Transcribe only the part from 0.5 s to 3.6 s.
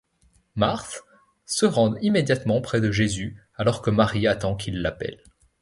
Marthe se rend immédiatement près de Jésus